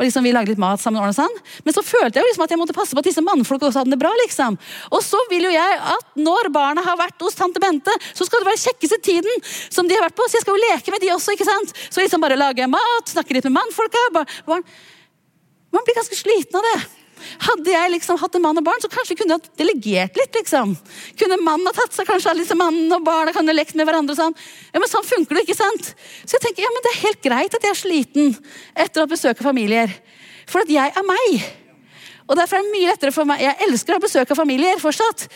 [0.00, 1.04] og liksom vi lagde litt mat sammen.
[1.04, 1.34] og sånn.
[1.66, 3.82] Men så følte jeg jo liksom at jeg måtte passe på at disse mannfolka også
[3.82, 4.12] hadde det bra.
[4.22, 4.56] liksom.
[4.96, 8.40] Og så vil jo jeg at når barna har vært hos tante Bente, så skal
[8.40, 10.24] det være kjekkeste tiden som de har vært på.
[10.24, 11.36] Så jeg skal jo leke med de også.
[11.36, 11.76] ikke sant?
[11.90, 14.06] Så liksom bare lage mat, snakke litt med mannfolka.
[14.48, 14.64] Barn.
[15.70, 16.99] Man blir ganske sliten av det.
[17.46, 20.34] Hadde jeg liksom hatt en mann og barn, så kanskje vi kunne ha delegert litt.
[20.34, 20.74] liksom.
[21.20, 23.88] Kunne mannen ha tatt seg kanskje av liksom mannen og barna kan ha lekt med
[23.88, 24.16] hverandre.
[24.16, 24.36] og sånn.
[24.72, 25.94] Ja, Men sånn funker det ikke, sant?
[26.24, 28.36] Så jeg tenker ja, men det er helt greit at jeg er sliten
[28.74, 29.90] etter å ha besøkt familier.
[30.46, 31.48] For at jeg er meg.
[32.30, 33.42] Og derfor er det mye lettere for meg.
[33.42, 35.26] Jeg elsker å ha besøk av familier fortsatt.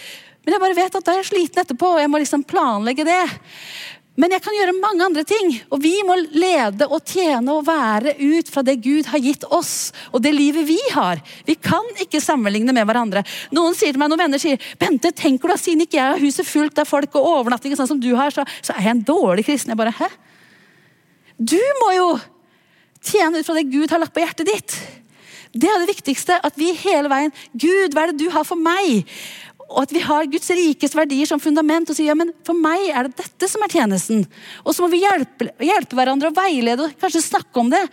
[0.44, 3.06] Men jeg bare vet at da er jeg sliten etterpå, og jeg må liksom planlegge
[3.08, 3.22] det.
[4.14, 5.48] Men jeg kan gjøre mange andre ting.
[5.74, 9.90] Og vi må lede og tjene og være ut fra det Gud har gitt oss,
[10.14, 11.22] og det livet vi har.
[11.46, 13.24] Vi kan ikke sammenligne med hverandre.
[13.54, 16.22] Noen sier til meg, noen venner sier Bente, tenker du at siden ikke jeg har
[16.22, 19.06] huset fullt av folk og overnatting, sånn som du har, så, så er jeg en
[19.08, 19.74] dårlig kristen.
[19.74, 20.10] Jeg bare, hæ?
[21.34, 22.10] Du må jo
[23.04, 24.76] tjene ut fra det Gud har lagt på hjertet ditt.
[25.54, 26.38] Det er det viktigste.
[26.42, 29.04] At vi hele veien Gud, hva er det du har for meg?
[29.70, 31.88] Og at vi har Guds rikes verdier som fundament.
[31.90, 34.26] og sier ja, men For meg er det dette som er tjenesten.
[34.64, 37.88] Og så må vi hjelpe, hjelpe hverandre og veilede og kanskje snakke om det.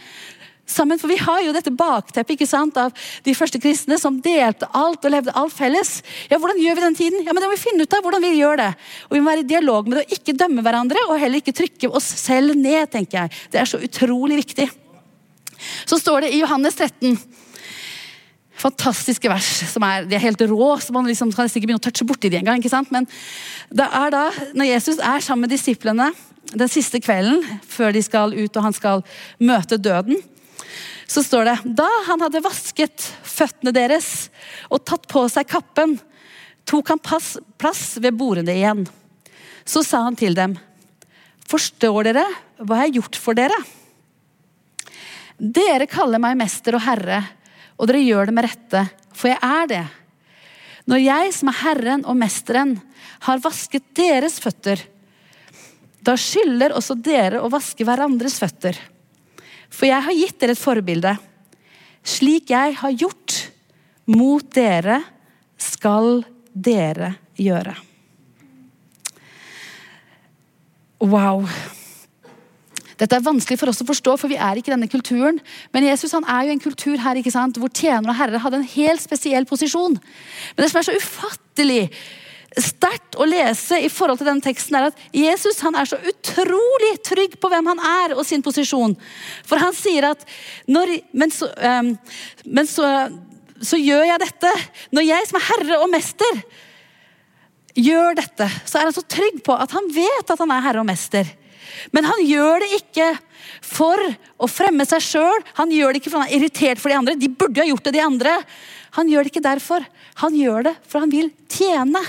[0.72, 1.00] sammen.
[1.00, 2.94] For vi har jo dette bakteppet ikke sant, av
[3.26, 6.02] de første kristne som delte alt og levde alt felles.
[6.30, 7.26] Ja, Hvordan gjør vi den tiden?
[7.26, 8.04] Ja, men Det må vi finne ut av.
[8.04, 8.76] hvordan vi gjør det.
[9.10, 11.54] Og Vi må være i dialog med det og ikke dømme hverandre og heller ikke
[11.54, 12.90] trykke oss selv ned.
[12.92, 13.32] tenker jeg.
[13.52, 14.70] Det er så utrolig viktig.
[15.86, 17.18] Så står det i Johannes 13
[18.62, 19.50] fantastiske vers.
[19.72, 22.30] som er, De er helt rå, så man liksom kan ikke begynne å touche borti
[22.30, 22.62] de engang.
[22.92, 23.08] Men
[23.70, 26.12] det er da, når Jesus er sammen med disiplene
[26.52, 29.04] den siste kvelden før de skal ut og han skal
[29.40, 30.20] møte døden,
[31.12, 34.30] så står det da han hadde vasket føttene deres
[34.72, 35.98] og tatt på seg kappen,
[36.68, 38.86] tok han pass, plass ved bordene igjen.
[39.68, 40.56] Så sa han til dem,
[41.52, 42.26] forstår dere
[42.62, 43.58] hva jeg har gjort for dere?
[45.42, 47.24] Dere kaller meg mester og herre,
[47.82, 48.86] og dere gjør det med rette,
[49.18, 49.86] for jeg er det.
[50.86, 52.76] Når jeg som er Herren og Mesteren,
[53.26, 54.84] har vasket deres føtter,
[56.02, 58.78] da skylder også dere å vaske hverandres føtter.
[59.70, 61.16] For jeg har gitt dere et forbilde.
[62.02, 63.38] Slik jeg har gjort
[64.10, 65.02] mot dere,
[65.62, 67.76] skal dere gjøre.
[71.02, 71.46] Wow.
[73.02, 75.40] Dette er vanskelig for oss å forstå, for vi er ikke denne kulturen.
[75.74, 77.58] Men Jesus han er jo en kultur her ikke sant?
[77.58, 79.98] hvor tjenere og herrer hadde en helt spesiell posisjon.
[80.54, 81.86] Men det som er så ufattelig
[82.60, 86.94] sterkt å lese i forhold til denne teksten, er at Jesus han er så utrolig
[87.08, 88.94] trygg på hvem han er og sin posisjon.
[89.48, 90.26] For han sier at
[90.70, 91.94] når, men, så, um,
[92.46, 92.86] men så,
[93.64, 94.52] så gjør jeg dette.
[94.94, 96.44] Når jeg som er herre og mester
[97.80, 100.84] gjør dette, så er han så trygg på at han vet at han er herre
[100.84, 101.38] og mester.
[101.96, 103.10] Men han gjør det ikke
[103.66, 104.02] for
[104.42, 105.44] å fremme seg sjøl.
[105.60, 107.18] Han gjør det ikke fordi han er irritert for de andre.
[107.20, 108.38] De burde jo ha gjort det, de andre.
[108.98, 109.86] Han gjør det ikke derfor.
[110.24, 112.02] Han gjør det for han vil tjene.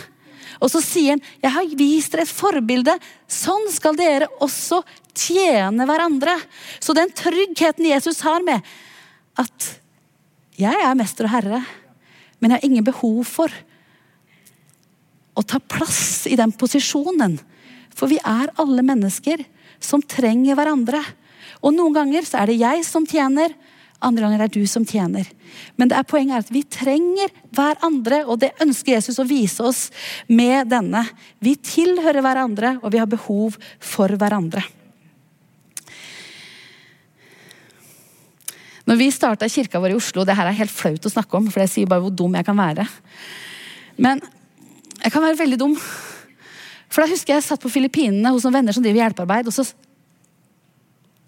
[0.63, 2.95] Og så sier han, 'Jeg har vist dere et forbilde.
[3.27, 4.83] Sånn skal dere også
[5.15, 6.39] tjene hverandre.'
[6.79, 8.63] Så den tryggheten Jesus har med
[9.37, 9.79] at
[10.57, 11.67] 'jeg er mester og herre',
[12.41, 13.51] men jeg har ingen behov for
[15.37, 17.41] å ta plass i den posisjonen.
[17.97, 19.45] For vi er alle mennesker
[19.83, 21.03] som trenger hverandre.
[21.63, 23.55] Og noen ganger så er det jeg som tjener,
[24.03, 25.29] andre ganger er det du som tjener.
[25.79, 29.63] Men det er poenget er at vi trenger hverandre, og det ønsker Jesus å vise
[29.63, 29.83] oss
[30.27, 31.05] med denne.
[31.39, 34.65] Vi tilhører hverandre, og vi har behov for hverandre.
[38.83, 41.47] Når vi starta kirka vår i Oslo Det her er helt flaut å snakke om,
[41.53, 42.89] for jeg sier bare hvor dum jeg kan være.
[44.03, 44.19] Men
[44.99, 45.77] jeg kan være veldig dum.
[46.93, 49.49] For da husker jeg jeg satt på Filippinene hos noen venner som driver hjelpearbeid.
[49.49, 49.65] og så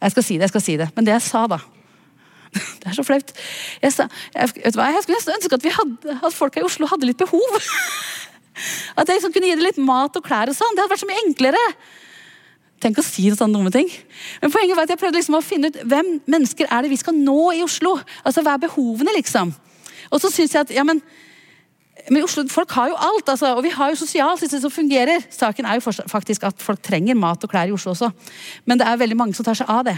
[0.04, 0.90] Jeg skal si det, jeg skal si det.
[0.96, 1.58] Men det jeg sa da
[2.80, 3.32] Det er så flaut.
[3.82, 7.58] Jeg, jeg, jeg skulle nesten ønske at, hadde, at folka i Oslo hadde litt behov.
[8.98, 10.46] At jeg liksom kunne gi dem litt mat og klær.
[10.46, 10.76] og sånn.
[10.76, 11.62] Det hadde vært så mye enklere.
[12.84, 13.88] Tenk å si sånne dumme ting.
[14.42, 17.00] Men poenget var at jeg prøvde liksom å finne ut hvem mennesker er det vi
[17.00, 17.96] skal nå i Oslo.
[18.22, 19.50] Altså, Hva er behovene, liksom?
[20.12, 21.00] Og så syns jeg at ja, men,
[22.10, 25.22] men i Oslo, Folk har jo alt, altså, og vi har jo sosialsystem som fungerer.
[25.32, 28.10] Saken er jo faktisk at folk trenger mat og klær i Oslo også.
[28.66, 29.96] Men det er veldig mange som tar seg av det.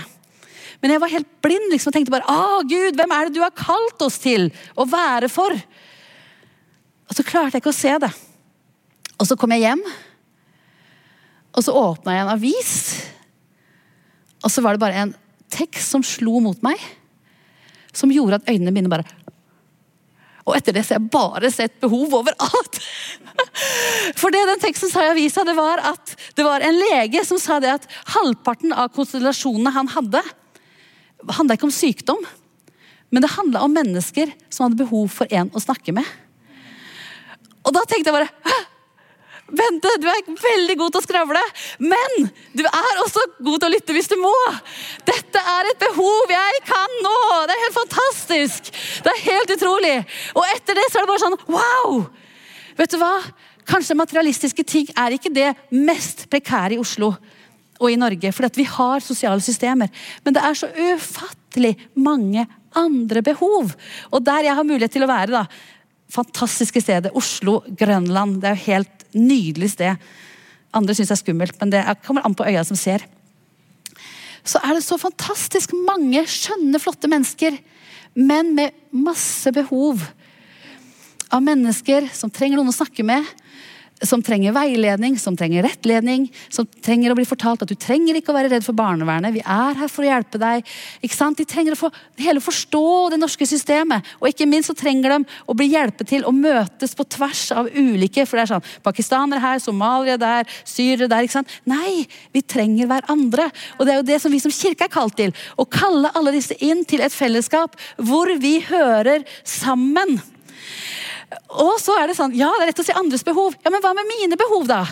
[0.83, 3.43] Men jeg var helt blind liksom, og tenkte bare Å, Gud, hvem er det du
[3.43, 5.57] har kalt oss til å være for?
[7.07, 8.13] Og så klarte jeg ikke å se det.
[9.17, 9.83] Og så kom jeg hjem,
[11.57, 12.73] og så åpna jeg en avis.
[14.45, 15.15] Og så var det bare en
[15.53, 16.77] tekst som slo mot meg,
[17.97, 19.07] som gjorde at øynene mine bare
[20.47, 22.79] og etter det så har jeg bare sett behov overalt.
[24.21, 27.41] For det den teksten sa i avisa, det var at det var en lege som
[27.43, 30.23] sa det at halvparten av konstellasjonene han hadde,
[31.35, 32.23] handla ikke om sykdom,
[33.11, 36.07] men det handla om mennesker som hadde behov for en å snakke med.
[37.67, 38.31] Og da tenkte jeg bare
[39.47, 41.43] Bente, du er veldig god til å skravle,
[41.79, 44.33] men du er også god til å lytte hvis du må.
[45.07, 47.17] Dette er et behov jeg kan nå!
[47.47, 48.73] Det er helt fantastisk!
[49.05, 49.97] Det er helt utrolig.
[50.35, 52.01] Og etter det så er det bare sånn wow!
[52.81, 53.13] Vet du hva?
[53.67, 57.13] Kanskje materialistiske ting er ikke det mest prekære i Oslo
[57.77, 59.91] og i Norge, fordi vi har sosiale systemer.
[60.25, 63.75] Men det er så ufattelig mange andre behov.
[64.11, 65.45] Og der jeg har mulighet til å være, da,
[66.13, 68.41] fantastiske stedet Oslo, Grønland.
[68.43, 69.96] Det er jo helt nydelig sted.
[70.76, 73.05] Andre syns det er skummelt, men det kommer an på øya som ser.
[74.46, 77.57] Så er det så fantastisk mange skjønne, flotte mennesker,
[78.16, 80.05] men med masse behov.
[81.35, 83.26] Av mennesker som trenger noen å snakke med,
[84.05, 88.33] som trenger veiledning, som trenger rettledning, som trenger å bli fortalt at du trenger ikke
[88.33, 89.33] å være redd for barnevernet.
[89.33, 90.67] Vi er her for å hjelpe deg.
[91.01, 91.39] Ikke sant?
[91.41, 94.05] De trenger å få, hele forstå det norske systemet.
[94.21, 97.71] Og ikke minst så trenger de å bli hjulpet til å møtes på tvers av
[97.73, 101.25] ulike For det er sånn pakistanere her, somaliere der, syrere der.
[101.25, 101.57] ikke sant?
[101.65, 102.05] Nei,
[102.37, 103.49] vi trenger hverandre.
[103.79, 105.33] Og det er jo det som vi som kirke er kalt til.
[105.57, 110.19] Å kalle alle disse inn til et fellesskap hvor vi hører sammen.
[111.59, 113.57] Og så er det sånn, ja, det er rett å si andres behov.
[113.65, 114.85] Ja, Men hva med mine behov, da?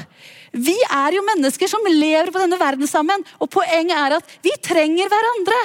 [0.55, 3.23] Vi er jo mennesker som lever på denne verden sammen.
[3.43, 5.63] Og poenget er at vi trenger hverandre.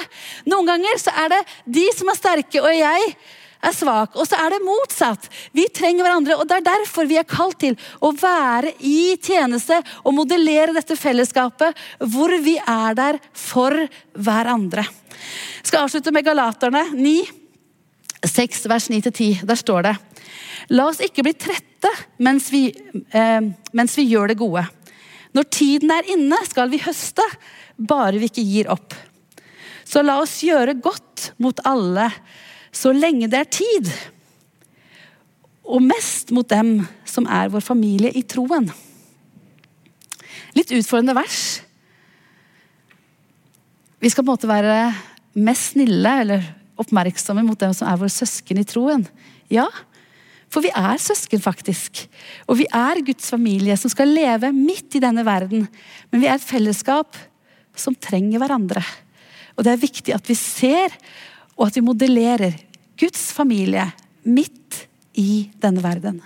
[0.50, 1.44] Noen ganger så er det
[1.78, 3.14] de som er sterke, og jeg
[3.60, 4.16] er svak.
[4.18, 5.28] Og så er det motsatt.
[5.56, 6.38] Vi trenger hverandre.
[6.38, 10.98] Og det er derfor vi er kalt til å være i tjeneste og modellere dette
[10.98, 11.78] fellesskapet
[12.12, 13.76] hvor vi er der for
[14.14, 14.86] hverandre.
[15.60, 17.16] Jeg skal avslutte med Galaterne 9,
[18.26, 19.44] 6 vers 9-10.
[19.48, 19.98] Der står det
[20.68, 23.40] La oss ikke bli trette mens vi, eh,
[23.72, 24.66] mens vi gjør det gode.
[25.32, 27.24] Når tiden er inne, skal vi høste,
[27.78, 28.94] bare vi ikke gir opp.
[29.86, 32.10] Så la oss gjøre godt mot alle
[32.70, 33.90] så lenge det er tid.
[35.66, 38.70] Og mest mot dem som er vår familie i troen.
[40.54, 41.42] Litt utfordrende vers.
[44.00, 44.78] Vi skal på en måte være
[45.38, 46.46] mest snille eller
[46.80, 49.04] oppmerksomme mot dem som er våre søsken i troen.
[49.52, 49.66] Ja,
[50.50, 52.02] for vi er søsken, faktisk.
[52.50, 55.68] Og vi er Guds familie som skal leve midt i denne verden.
[56.10, 57.18] Men vi er et fellesskap
[57.78, 58.82] som trenger hverandre.
[59.54, 60.96] Og det er viktig at vi ser
[61.54, 62.56] og at vi modellerer
[62.98, 63.84] Guds familie
[64.26, 64.82] midt
[65.20, 66.18] i denne verden.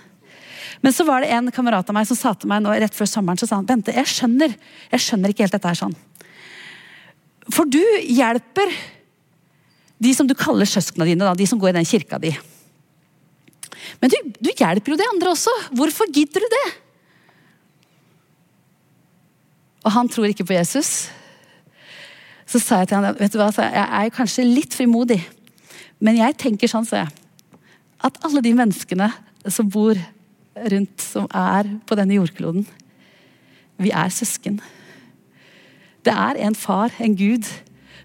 [0.81, 3.09] Men så var det en kamerat av meg som sa til meg nå, rett før
[3.09, 4.53] sommeren så sa han, Bente, jeg skjønner,
[4.91, 5.95] jeg skjønner ikke helt dette her sånn.
[7.53, 8.73] For du hjelper
[10.01, 12.33] de som du kaller søsknene dine, da, de som går i den kirka di.
[14.05, 15.51] Men du, du hjelper jo de andre også.
[15.73, 16.65] Hvorfor gidder du det?
[19.81, 21.07] Og han tror ikke på Jesus.
[22.45, 25.17] Så sa jeg til han, vet du hva, jeg er kanskje litt frimodig,
[25.97, 27.09] men jeg tenker sånn, sa jeg,
[28.05, 29.07] at alle de menneskene
[29.49, 29.97] som bor
[30.53, 32.67] rundt, som er på denne jordkloden,
[33.81, 34.59] vi er søsken.
[36.05, 37.49] Det er en far, en Gud,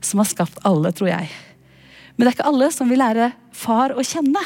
[0.00, 1.28] som har skapt alle, tror jeg.
[2.16, 4.40] Men det er ikke alle som vil lære far å kjenne.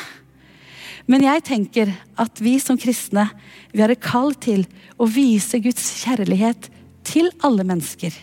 [1.10, 1.90] Men jeg tenker
[2.20, 3.26] at vi som kristne
[3.72, 4.64] vi har et kall til
[4.96, 6.70] å vise Guds kjærlighet
[7.04, 8.14] til alle mennesker.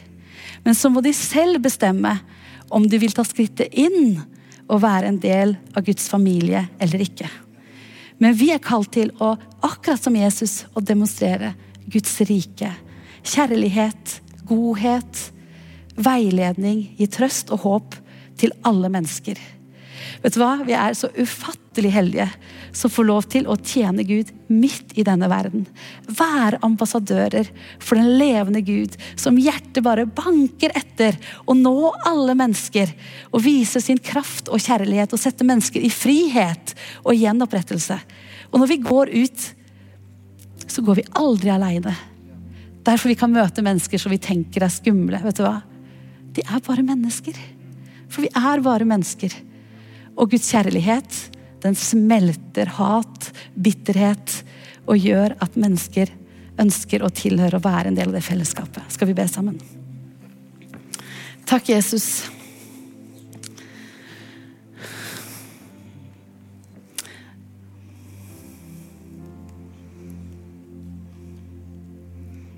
[0.65, 2.15] Men så må de selv bestemme
[2.71, 4.17] om de vil ta skrittet inn
[4.71, 7.29] og være en del av Guds familie eller ikke.
[8.21, 9.33] Men vi er kalt til å,
[9.65, 11.55] akkurat som Jesus, å demonstrere
[11.89, 12.69] Guds rike.
[13.25, 15.23] Kjærlighet, godhet,
[15.97, 17.97] veiledning, gi trøst og håp
[18.41, 19.37] til alle mennesker.
[20.21, 20.59] Vet du hva?
[20.67, 22.27] Vi er så ufattelig heldige
[22.77, 25.63] som får lov til å tjene Gud midt i denne verden.
[26.05, 27.49] Være ambassadører
[27.81, 31.17] for den levende Gud, som hjertet bare banker etter
[31.49, 31.73] å nå
[32.05, 32.93] alle mennesker.
[33.33, 37.97] Og vise sin kraft og kjærlighet og sette mennesker i frihet og gjenopprettelse.
[38.53, 39.49] Og når vi går ut,
[40.69, 41.97] så går vi aldri aleine.
[42.85, 45.19] Derfor vi kan møte mennesker som vi tenker er skumle.
[45.25, 45.59] Vet du hva?
[46.37, 47.37] De er bare mennesker.
[48.11, 49.33] For vi er bare mennesker.
[50.21, 51.15] Og Guds kjærlighet,
[51.63, 54.41] den smelter hat, bitterhet,
[54.85, 56.11] og gjør at mennesker
[56.61, 58.85] ønsker å tilhøre og være en del av det fellesskapet.
[58.93, 59.57] Skal vi be sammen?
[61.49, 62.29] Takk, Jesus.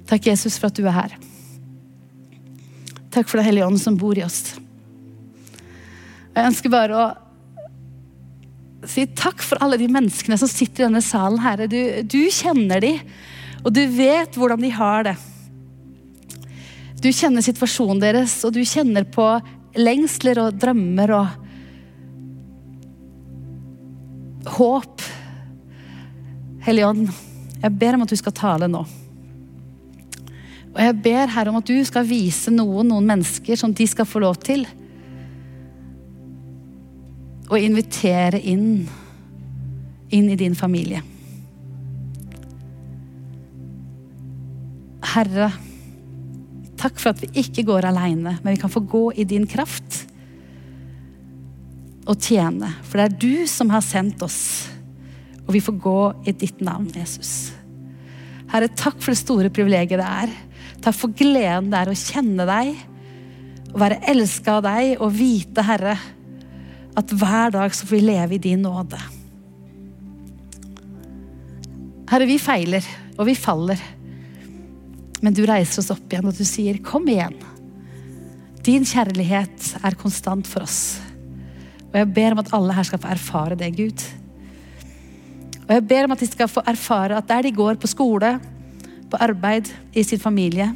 [0.09, 1.15] Takk, Jesus, for at du er her.
[3.13, 4.57] Takk for Det Hellige Ånd som bor i oss.
[6.33, 7.11] Jeg ønsker bare å
[8.89, 11.67] si takk for alle de menneskene som sitter i denne salen, Herre.
[11.71, 12.95] Du, du kjenner de,
[13.63, 15.15] og du vet hvordan de har det.
[17.03, 19.27] Du kjenner situasjonen deres, og du kjenner på
[19.75, 21.27] lengsler og drømmer og
[24.57, 25.03] håp.
[26.63, 27.07] Hellige Ånd,
[27.63, 28.83] jeg ber om at du skal tale nå.
[30.73, 34.07] Og jeg ber Herre om at du skal vise noen noen mennesker som de skal
[34.09, 34.65] få lov til
[37.53, 38.85] å invitere inn,
[40.13, 41.03] inn i din familie.
[45.13, 45.51] Herre,
[46.79, 50.03] takk for at vi ikke går alene, men vi kan få gå i din kraft
[52.09, 52.71] og tjene.
[52.87, 54.39] For det er du som har sendt oss,
[55.45, 57.51] og vi får gå i ditt navn, Jesus.
[58.51, 60.33] Herre, takk for det store privilegiet det er.
[60.83, 62.73] Takk for gleden det er å kjenne deg,
[63.73, 65.95] å være elska av deg og vite, Herre,
[66.99, 68.99] at hver dag så får vi leve i din nåde.
[72.11, 72.85] Herre, vi feiler.
[73.17, 73.81] Og vi faller.
[75.21, 77.43] Men du reiser oss opp igjen, og du sier, 'Kom igjen'.
[78.63, 80.99] Din kjærlighet er konstant for oss.
[81.91, 84.03] Og jeg ber om at alle her skal få erfare det, Gud.
[85.67, 88.39] Og jeg ber om at de skal få erfare at der de går på skole,
[89.09, 90.73] på arbeid, i sin familie,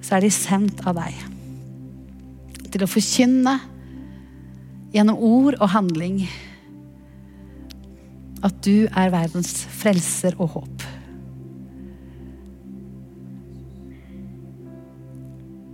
[0.00, 1.12] så er de sendt av deg.
[2.72, 3.60] Til å forkynne
[4.94, 6.22] gjennom ord og handling
[8.44, 10.84] at du er verdens frelser og håp.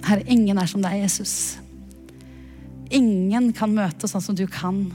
[0.06, 1.34] Herre, ingen er som deg, Jesus.
[2.90, 4.86] Ingen kan møte oss sånn som du kan.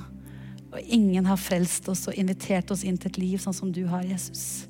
[0.73, 3.85] Og ingen har frelst oss og invitert oss inn til et liv sånn som du
[3.91, 4.65] har, Jesus.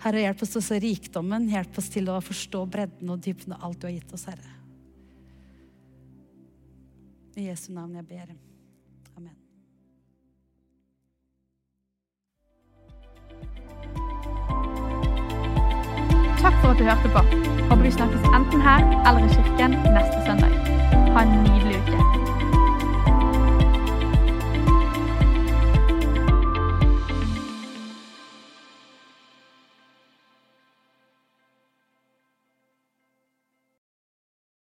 [0.00, 1.48] Herre, hjelp oss til å se rikdommen.
[1.52, 4.59] Hjelp oss til å forstå bredden og dybden av alt du har gitt oss, Herre.
[7.36, 8.32] I Jesu navn jeg ber.
[9.16, 9.36] Amen.
[16.42, 17.22] Takk for at du hørte på.
[17.70, 20.52] Håper vi snakkes enten her eller i kirken neste søndag.
[21.14, 21.69] Ha en nydelig